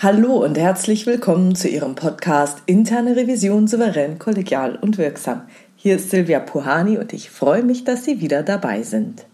[0.00, 5.42] Hallo und herzlich willkommen zu Ihrem Podcast Interne Revision souverän, kollegial und wirksam.
[5.74, 9.26] Hier ist Silvia Puhani und ich freue mich, dass Sie wieder dabei sind.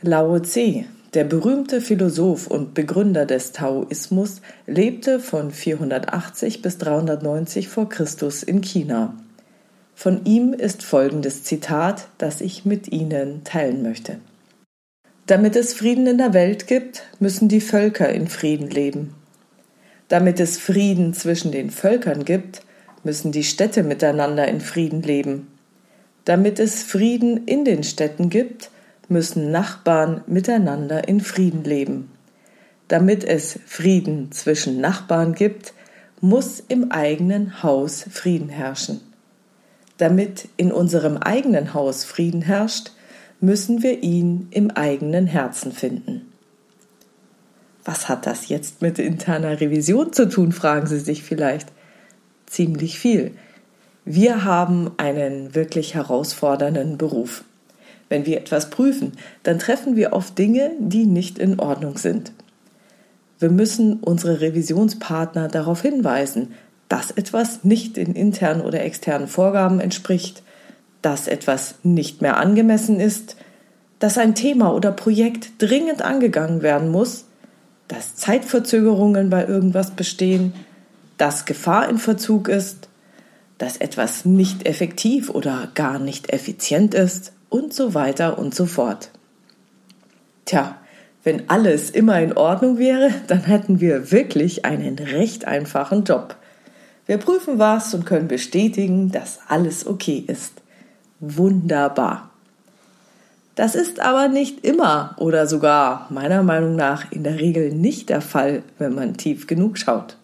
[0.00, 7.88] Lao Tse, der berühmte Philosoph und Begründer des Taoismus, lebte von 480 bis 390 vor
[7.88, 9.14] Christus in China.
[9.94, 14.18] Von ihm ist folgendes Zitat, das ich mit Ihnen teilen möchte.
[15.26, 19.14] Damit es Frieden in der Welt gibt, müssen die Völker in Frieden leben.
[20.12, 22.60] Damit es Frieden zwischen den Völkern gibt,
[23.02, 25.48] müssen die Städte miteinander in Frieden leben.
[26.26, 28.68] Damit es Frieden in den Städten gibt,
[29.08, 32.10] müssen Nachbarn miteinander in Frieden leben.
[32.88, 35.72] Damit es Frieden zwischen Nachbarn gibt,
[36.20, 39.00] muss im eigenen Haus Frieden herrschen.
[39.96, 42.92] Damit in unserem eigenen Haus Frieden herrscht,
[43.40, 46.31] müssen wir ihn im eigenen Herzen finden.
[47.84, 51.68] Was hat das jetzt mit interner Revision zu tun, fragen Sie sich vielleicht.
[52.46, 53.32] Ziemlich viel.
[54.04, 57.44] Wir haben einen wirklich herausfordernden Beruf.
[58.08, 62.32] Wenn wir etwas prüfen, dann treffen wir oft Dinge, die nicht in Ordnung sind.
[63.38, 66.52] Wir müssen unsere Revisionspartner darauf hinweisen,
[66.88, 70.42] dass etwas nicht in internen oder externen Vorgaben entspricht,
[71.00, 73.36] dass etwas nicht mehr angemessen ist,
[73.98, 77.24] dass ein Thema oder Projekt dringend angegangen werden muss
[77.92, 80.54] dass Zeitverzögerungen bei irgendwas bestehen,
[81.18, 82.88] dass Gefahr in Verzug ist,
[83.58, 89.10] dass etwas nicht effektiv oder gar nicht effizient ist und so weiter und so fort.
[90.46, 90.76] Tja,
[91.22, 96.36] wenn alles immer in Ordnung wäre, dann hätten wir wirklich einen recht einfachen Job.
[97.04, 100.54] Wir prüfen was und können bestätigen, dass alles okay ist.
[101.20, 102.31] Wunderbar.
[103.54, 108.22] Das ist aber nicht immer oder sogar meiner Meinung nach in der Regel nicht der
[108.22, 110.16] Fall, wenn man tief genug schaut.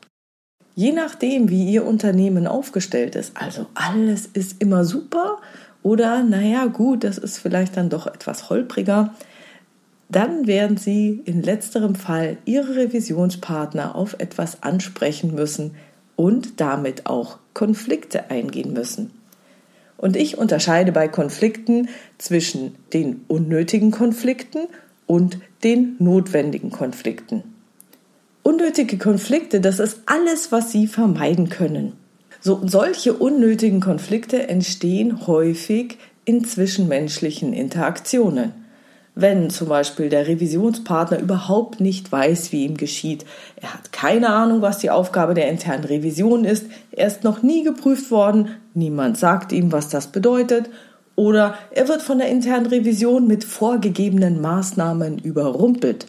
[0.74, 5.38] Je nachdem, wie Ihr Unternehmen aufgestellt ist, also alles ist immer super
[5.82, 9.12] oder naja gut, das ist vielleicht dann doch etwas holpriger,
[10.08, 15.74] dann werden Sie in letzterem Fall Ihre Revisionspartner auf etwas ansprechen müssen
[16.16, 19.17] und damit auch Konflikte eingehen müssen.
[19.98, 24.68] Und ich unterscheide bei Konflikten zwischen den unnötigen Konflikten
[25.06, 27.42] und den notwendigen Konflikten.
[28.44, 31.92] Unnötige Konflikte, das ist alles, was Sie vermeiden können.
[32.40, 38.52] So, solche unnötigen Konflikte entstehen häufig in zwischenmenschlichen Interaktionen
[39.20, 43.26] wenn zum Beispiel der Revisionspartner überhaupt nicht weiß, wie ihm geschieht.
[43.56, 47.64] Er hat keine Ahnung, was die Aufgabe der internen Revision ist, er ist noch nie
[47.64, 50.70] geprüft worden, niemand sagt ihm, was das bedeutet,
[51.16, 56.06] oder er wird von der internen Revision mit vorgegebenen Maßnahmen überrumpelt.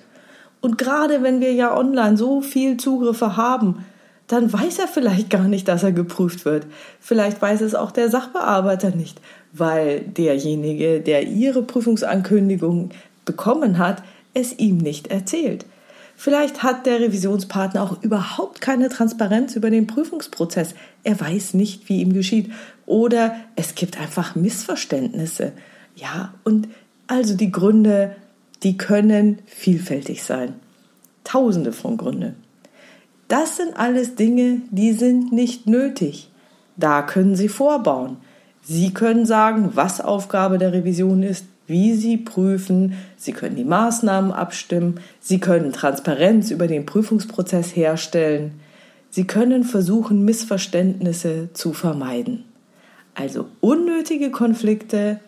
[0.62, 3.86] Und gerade wenn wir ja online so viel Zugriffe haben,
[4.30, 6.68] dann weiß er vielleicht gar nicht, dass er geprüft wird.
[7.02, 9.20] Vielleicht weiß es auch der Sachbearbeiter nicht,
[9.54, 12.92] weil derjenige, der ihre Prüfungsankündigung
[13.26, 14.04] bekommen hat,
[14.36, 15.66] es ihm nicht erzählt.
[16.16, 20.76] Vielleicht hat der Revisionspartner auch überhaupt keine Transparenz über den Prüfungsprozess.
[21.04, 22.52] Er weiß nicht, wie ihm geschieht.
[22.86, 25.54] Oder es gibt einfach Missverständnisse.
[25.96, 26.68] Ja, und
[27.08, 28.16] also die Gründe,
[28.62, 30.54] die können vielfältig sein.
[31.24, 32.36] Tausende von Gründen.
[33.30, 36.32] Das sind alles Dinge, die sind nicht nötig.
[36.78, 38.18] Da können Sie vorbauen.
[38.64, 44.32] Sie können sagen, was Aufgabe der Revision ist, wie Sie prüfen, Sie können die Maßnahmen
[44.32, 48.54] abstimmen, Sie können Transparenz über den Prüfungsprozess herstellen,
[49.12, 52.46] Sie können versuchen, Missverständnisse zu vermeiden.
[53.14, 55.20] Also unnötige Konflikte,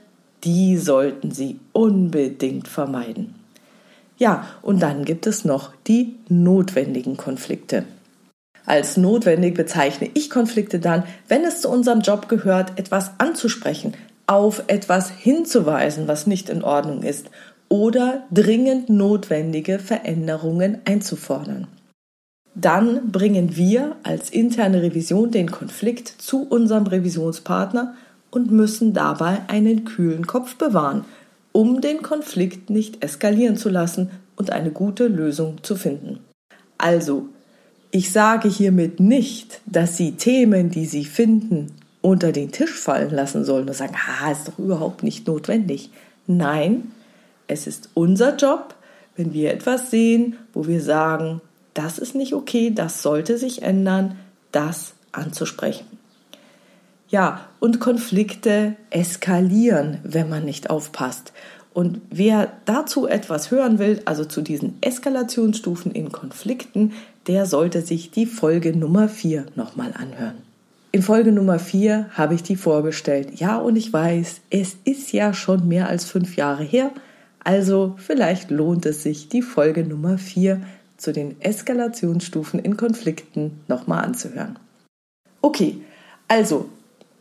[0.44, 3.41] die sollten Sie unbedingt vermeiden.
[4.22, 7.86] Ja, und dann gibt es noch die notwendigen Konflikte.
[8.68, 13.96] Als notwendig bezeichne ich Konflikte dann, wenn es zu unserem Job gehört, etwas anzusprechen,
[14.28, 17.32] auf etwas hinzuweisen, was nicht in Ordnung ist,
[17.68, 21.66] oder dringend notwendige Veränderungen einzufordern.
[22.54, 27.96] Dann bringen wir als interne Revision den Konflikt zu unserem Revisionspartner
[28.30, 31.06] und müssen dabei einen kühlen Kopf bewahren
[31.52, 36.20] um den Konflikt nicht eskalieren zu lassen und eine gute Lösung zu finden.
[36.78, 37.28] Also,
[37.92, 41.68] ich sage hiermit nicht, dass Sie Themen, die Sie finden,
[42.02, 45.92] unter den Tisch fallen lassen sollen und sagen, ah, ist doch überhaupt nicht notwendig.
[46.26, 46.92] Nein,
[47.48, 48.76] es ist unser Job,
[49.16, 51.42] wenn wir etwas sehen, wo wir sagen,
[51.74, 54.18] das ist nicht okay, das sollte sich ändern,
[54.52, 55.86] das anzusprechen.
[57.12, 61.34] Ja, und Konflikte eskalieren, wenn man nicht aufpasst.
[61.74, 66.94] Und wer dazu etwas hören will, also zu diesen Eskalationsstufen in Konflikten,
[67.28, 70.38] der sollte sich die Folge Nummer 4 nochmal anhören.
[70.94, 73.40] In Folge Nummer 4 habe ich die vorgestellt.
[73.40, 76.92] Ja, und ich weiß, es ist ja schon mehr als fünf Jahre her,
[77.44, 80.62] also vielleicht lohnt es sich, die Folge Nummer 4
[80.98, 84.60] zu den Eskalationsstufen in Konflikten nochmal anzuhören.
[85.42, 85.82] Okay,
[86.28, 86.70] also,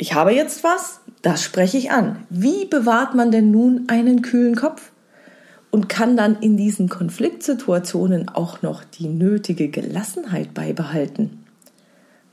[0.01, 2.25] ich habe jetzt was, das spreche ich an.
[2.31, 4.93] Wie bewahrt man denn nun einen kühlen Kopf?
[5.71, 11.45] Und kann dann in diesen Konfliktsituationen auch noch die nötige Gelassenheit beibehalten?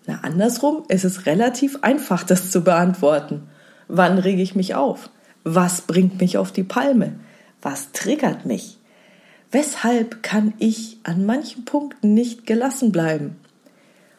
[0.05, 3.43] Na, andersrum ist es relativ einfach, das zu beantworten.
[3.89, 5.09] Wann rege ich mich auf?
[5.43, 7.15] Was bringt mich auf die Palme?
[7.61, 8.77] Was triggert mich?
[9.51, 13.35] Weshalb kann ich an manchen Punkten nicht gelassen bleiben?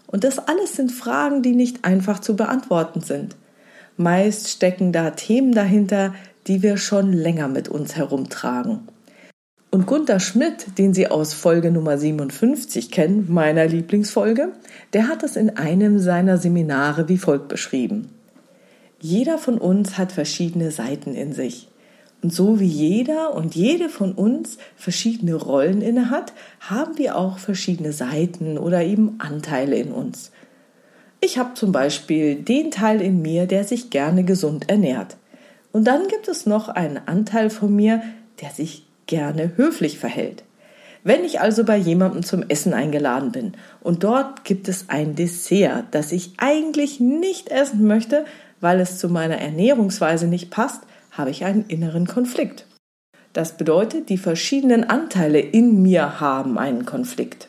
[0.09, 3.37] Und das alles sind Fragen, die nicht einfach zu beantworten sind.
[3.97, 6.15] Meist stecken da Themen dahinter,
[6.47, 8.89] die wir schon länger mit uns herumtragen.
[9.71, 14.53] Und Gunther Schmidt, den Sie aus Folge Nummer 57 kennen, meiner Lieblingsfolge,
[14.95, 18.09] der hat es in einem seiner Seminare wie folgt beschrieben.
[19.01, 21.69] Jeder von uns hat verschiedene Seiten in sich.
[22.23, 27.39] Und so wie jeder und jede von uns verschiedene Rollen inne hat, haben wir auch
[27.39, 30.33] verschiedene Seiten oder eben Anteile in uns.
[31.21, 35.17] Ich habe zum Beispiel den Teil in mir, der sich gerne gesund ernährt.
[35.73, 38.03] Und dann gibt es noch einen Anteil von mir,
[38.41, 40.45] der sich gerne höflich verhält.
[41.05, 45.87] Wenn ich also bei jemandem zum Essen eingeladen bin und dort gibt es ein Dessert,
[45.93, 48.25] das ich eigentlich nicht essen möchte,
[48.61, 50.83] weil es zu meiner Ernährungsweise nicht passt,
[51.19, 52.67] habe ich einen inneren Konflikt.
[53.33, 57.49] Das bedeutet, die verschiedenen Anteile in mir haben einen Konflikt.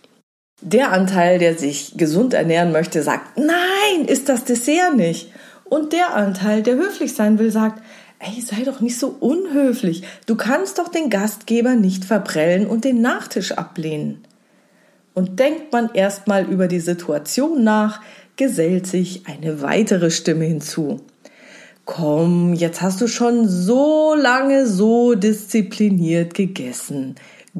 [0.61, 5.31] Der Anteil, der sich gesund ernähren möchte, sagt, nein, ist das Dessert nicht.
[5.63, 7.81] Und der Anteil, der höflich sein will, sagt,
[8.21, 10.03] Ey, sei doch nicht so unhöflich.
[10.25, 14.25] Du kannst doch den Gastgeber nicht verprellen und den Nachtisch ablehnen.
[15.13, 18.01] Und denkt man erstmal über die Situation nach,
[18.35, 20.99] gesellt sich eine weitere Stimme hinzu.
[21.91, 27.15] Komm, jetzt hast du schon so lange so diszipliniert gegessen.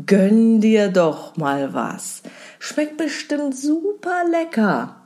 [0.05, 2.21] Gönn dir doch mal was.
[2.59, 4.97] Schmeckt bestimmt super lecker.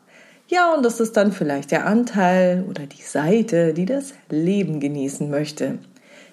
[0.49, 5.29] Ja, und das ist dann vielleicht der Anteil oder die Seite, die das Leben genießen
[5.29, 5.79] möchte.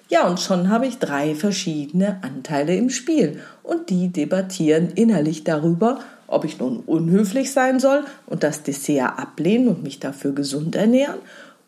[0.09, 6.01] Ja, und schon habe ich drei verschiedene Anteile im Spiel und die debattieren innerlich darüber,
[6.27, 11.19] ob ich nun unhöflich sein soll und das Dessert ablehnen und mich dafür gesund ernähren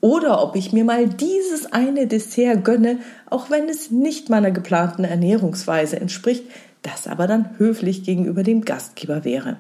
[0.03, 5.05] oder ob ich mir mal dieses eine Dessert gönne, auch wenn es nicht meiner geplanten
[5.05, 6.43] Ernährungsweise entspricht,
[6.81, 9.59] das aber dann höflich gegenüber dem Gastgeber wäre.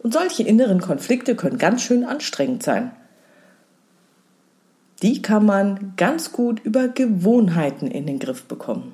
[0.00, 2.90] Und solche inneren Konflikte können ganz schön anstrengend sein.
[5.00, 8.92] Die kann man ganz gut über Gewohnheiten in den Griff bekommen.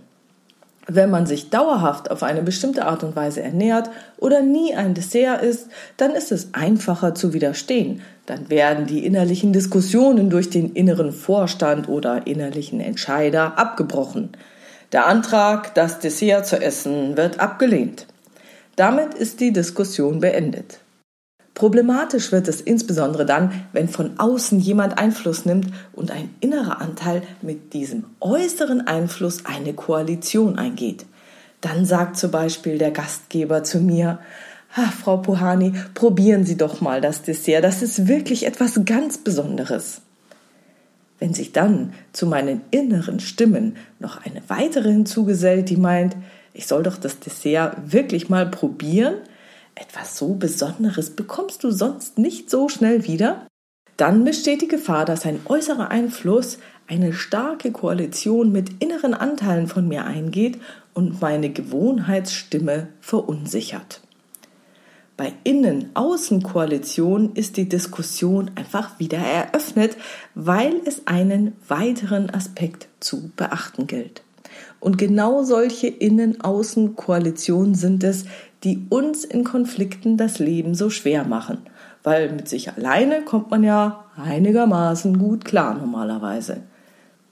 [0.86, 3.88] Wenn man sich dauerhaft auf eine bestimmte Art und Weise ernährt
[4.18, 8.02] oder nie ein Dessert isst, dann ist es einfacher zu widerstehen.
[8.26, 14.30] Dann werden die innerlichen Diskussionen durch den inneren Vorstand oder innerlichen Entscheider abgebrochen.
[14.92, 18.06] Der Antrag, das Dessert zu essen, wird abgelehnt.
[18.76, 20.80] Damit ist die Diskussion beendet.
[21.54, 27.22] Problematisch wird es insbesondere dann, wenn von außen jemand Einfluss nimmt und ein innerer Anteil
[27.42, 31.06] mit diesem äußeren Einfluss eine Koalition eingeht.
[31.60, 34.18] Dann sagt zum Beispiel der Gastgeber zu mir,
[34.74, 40.00] ah, Frau Puhani, probieren Sie doch mal das Dessert, das ist wirklich etwas ganz Besonderes.
[41.20, 46.16] Wenn sich dann zu meinen inneren Stimmen noch eine weitere hinzugesellt, die meint,
[46.52, 49.14] ich soll doch das Dessert wirklich mal probieren,
[49.74, 53.46] etwas so Besonderes bekommst du sonst nicht so schnell wieder,
[53.96, 59.86] dann besteht die Gefahr, dass ein äußerer Einfluss eine starke Koalition mit inneren Anteilen von
[59.86, 60.58] mir eingeht
[60.92, 64.00] und meine Gewohnheitsstimme verunsichert.
[65.16, 69.96] Bei Innen-Außen-Koalition ist die Diskussion einfach wieder eröffnet,
[70.34, 74.22] weil es einen weiteren Aspekt zu beachten gilt.
[74.80, 78.24] Und genau solche Innen-Außen-Koalitionen sind es,
[78.64, 81.58] die uns in Konflikten das Leben so schwer machen.
[82.02, 86.62] Weil mit sich alleine kommt man ja einigermaßen gut klar normalerweise.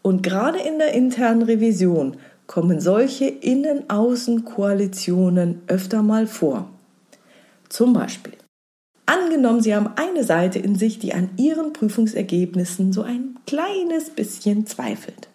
[0.03, 6.69] Und gerade in der internen Revision kommen solche Innen-Außen-Koalitionen öfter mal vor.
[7.69, 8.33] Zum Beispiel.
[9.07, 14.67] Angenommen, Sie haben eine Seite in sich, die an Ihren Prüfungsergebnissen so ein kleines bisschen
[14.67, 15.29] zweifelt.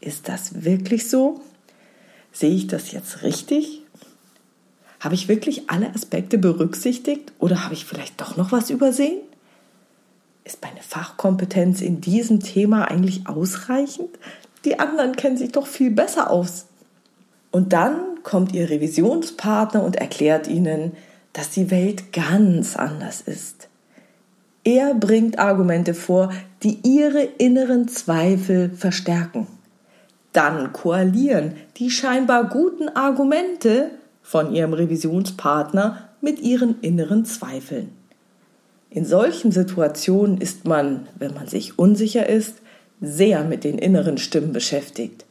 [0.00, 1.40] Ist das wirklich so?
[2.32, 3.85] Sehe ich das jetzt richtig?
[5.06, 9.20] Habe ich wirklich alle Aspekte berücksichtigt oder habe ich vielleicht doch noch was übersehen?
[10.42, 14.08] Ist meine Fachkompetenz in diesem Thema eigentlich ausreichend?
[14.64, 16.66] Die anderen kennen sich doch viel besser aus.
[17.52, 20.96] Und dann kommt Ihr Revisionspartner und erklärt Ihnen,
[21.32, 23.68] dass die Welt ganz anders ist.
[24.64, 26.32] Er bringt Argumente vor,
[26.64, 29.46] die ihre inneren Zweifel verstärken.
[30.32, 33.92] Dann koalieren die scheinbar guten Argumente
[34.26, 37.90] von ihrem Revisionspartner mit ihren inneren Zweifeln.
[38.90, 42.56] In solchen Situationen ist man, wenn man sich unsicher ist,
[43.00, 45.24] sehr mit den inneren Stimmen beschäftigt.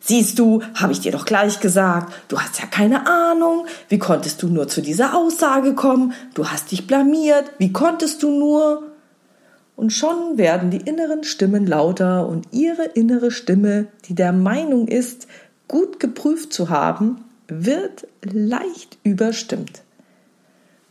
[0.00, 4.42] Siehst du, habe ich dir doch gleich gesagt, du hast ja keine Ahnung, wie konntest
[4.42, 8.84] du nur zu dieser Aussage kommen, du hast dich blamiert, wie konntest du nur?
[9.76, 15.26] Und schon werden die inneren Stimmen lauter und ihre innere Stimme, die der Meinung ist,
[15.68, 17.24] gut geprüft zu haben,
[17.58, 19.82] wird leicht überstimmt.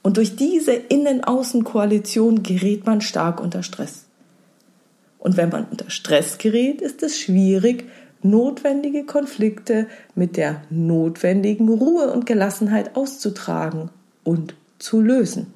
[0.02, 4.06] Und durch diese Innen-Außen-Koalition gerät man stark unter Stress.
[5.20, 7.86] Und wenn man unter Stress gerät, ist es schwierig,
[8.24, 13.90] notwendige Konflikte mit der notwendigen Ruhe und Gelassenheit auszutragen
[14.24, 15.54] und zu lösen.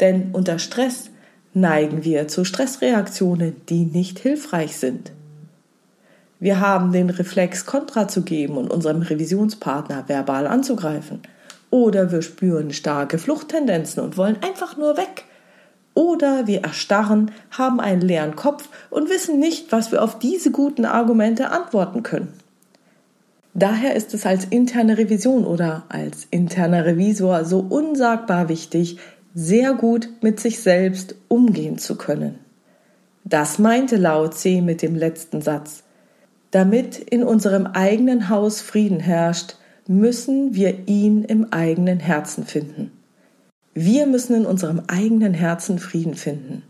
[0.00, 1.10] Denn unter Stress
[1.52, 5.12] neigen wir zu Stressreaktionen, die nicht hilfreich sind.
[6.40, 11.20] Wir haben den Reflex, Kontra zu geben und unserem Revisionspartner verbal anzugreifen.
[11.68, 15.24] Oder wir spüren starke Fluchttendenzen und wollen einfach nur weg.
[15.92, 20.86] Oder wir erstarren, haben einen leeren Kopf und wissen nicht, was wir auf diese guten
[20.86, 22.32] Argumente antworten können.
[23.52, 28.98] Daher ist es als interne Revision oder als interner Revisor so unsagbar wichtig,
[29.34, 32.38] sehr gut mit sich selbst umgehen zu können.
[33.24, 35.82] Das meinte Lao Tse mit dem letzten Satz.
[36.50, 42.92] Damit in unserem eigenen Haus Frieden herrscht, müssen wir ihn im eigenen Herzen finden.
[43.74, 46.62] Wir müssen in unserem eigenen Herzen Frieden finden.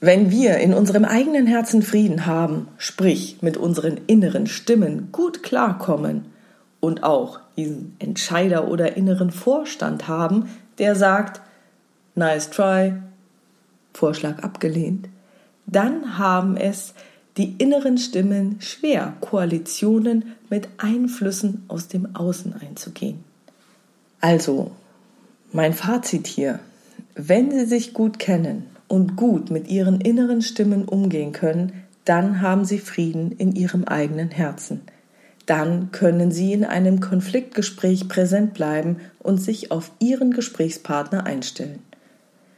[0.00, 6.26] Wenn wir in unserem eigenen Herzen Frieden haben, sprich mit unseren inneren Stimmen gut klarkommen
[6.80, 11.40] und auch diesen Entscheider oder inneren Vorstand haben, der sagt,
[12.14, 12.92] nice try,
[13.94, 15.08] Vorschlag abgelehnt,
[15.66, 16.92] dann haben es
[17.36, 23.24] die inneren Stimmen schwer, Koalitionen mit Einflüssen aus dem Außen einzugehen.
[24.20, 24.70] Also,
[25.52, 26.60] mein Fazit hier.
[27.14, 31.72] Wenn Sie sich gut kennen und gut mit Ihren inneren Stimmen umgehen können,
[32.04, 34.82] dann haben Sie Frieden in Ihrem eigenen Herzen.
[35.46, 41.80] Dann können Sie in einem Konfliktgespräch präsent bleiben und sich auf Ihren Gesprächspartner einstellen.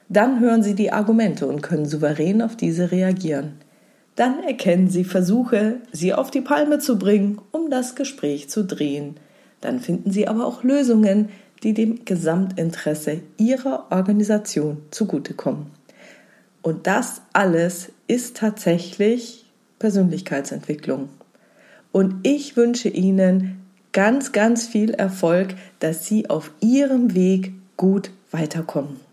[0.08, 3.54] Dann hören Sie die Argumente und können souverän auf diese reagieren.
[4.16, 9.16] Dann erkennen Sie Versuche, Sie auf die Palme zu bringen, um das Gespräch zu drehen.
[9.60, 11.28] Dann finden Sie aber auch Lösungen,
[11.62, 15.66] die dem Gesamtinteresse ihrer Organisation zugutekommen.
[16.62, 19.46] Und das alles ist tatsächlich
[19.78, 21.08] Persönlichkeitsentwicklung.
[21.92, 23.60] Und ich wünsche Ihnen
[23.92, 29.05] ganz, ganz viel Erfolg, dass Sie auf Ihrem Weg gut weiterkommen.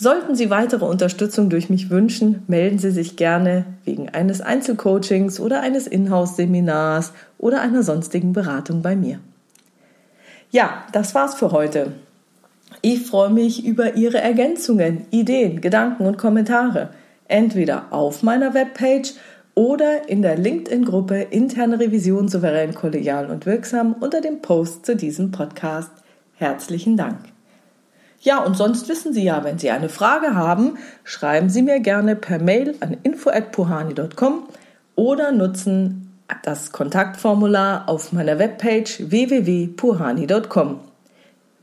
[0.00, 5.60] Sollten Sie weitere Unterstützung durch mich wünschen, melden Sie sich gerne wegen eines Einzelcoachings oder
[5.60, 9.18] eines Inhouse-Seminars oder einer sonstigen Beratung bei mir.
[10.52, 11.94] Ja, das war's für heute.
[12.80, 16.90] Ich freue mich über Ihre Ergänzungen, Ideen, Gedanken und Kommentare.
[17.26, 19.14] Entweder auf meiner Webpage
[19.56, 25.32] oder in der LinkedIn-Gruppe Interne Revision souverän, kollegial und wirksam unter dem Post zu diesem
[25.32, 25.90] Podcast.
[26.36, 27.18] Herzlichen Dank.
[28.20, 32.16] Ja, und sonst wissen Sie ja, wenn Sie eine Frage haben, schreiben Sie mir gerne
[32.16, 34.42] per Mail an info@puhani.com
[34.96, 40.80] oder nutzen das Kontaktformular auf meiner Webpage www.puhani.com.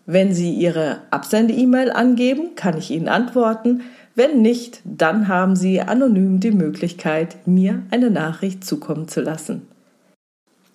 [0.06, 3.82] Wenn Sie Ihre Absende-E-Mail angeben, kann ich Ihnen antworten.
[4.14, 9.68] Wenn nicht, dann haben Sie anonym die Möglichkeit, mir eine Nachricht zukommen zu lassen.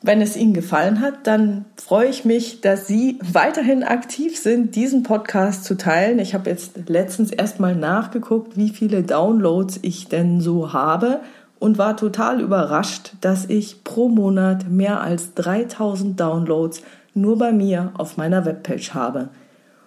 [0.03, 5.03] Wenn es Ihnen gefallen hat, dann freue ich mich, dass Sie weiterhin aktiv sind, diesen
[5.03, 6.19] Podcast zu teilen.
[6.21, 11.21] Ich habe jetzt letztens erstmal nachgeguckt, wie viele Downloads ich denn so habe
[11.59, 17.93] und war total überrascht, dass ich pro Monat mehr als 3000 Downloads nur bei mir
[17.99, 19.29] auf meiner Webpage habe.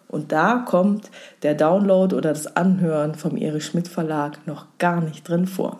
[0.08, 1.10] Und da kommt
[1.42, 5.80] der Download oder das Anhören vom Erich Schmidt Verlag noch gar nicht drin vor.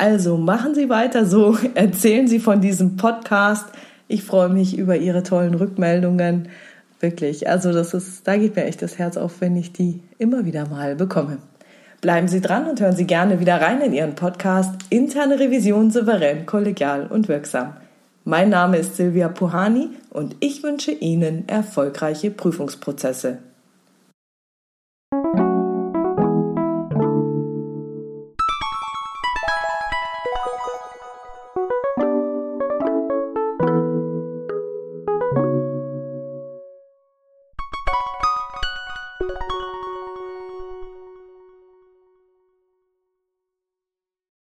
[0.00, 3.66] Also machen Sie weiter so, erzählen Sie von diesem Podcast.
[4.06, 6.50] Ich freue mich über Ihre tollen Rückmeldungen.
[7.00, 10.44] Wirklich, also das ist, da geht mir echt das Herz auf, wenn ich die immer
[10.44, 11.38] wieder mal bekomme.
[12.00, 16.46] Bleiben Sie dran und hören Sie gerne wieder rein in Ihren Podcast Interne Revision souverän,
[16.46, 17.72] kollegial und wirksam.
[18.24, 23.38] Mein Name ist Silvia Puhani und ich wünsche Ihnen erfolgreiche Prüfungsprozesse.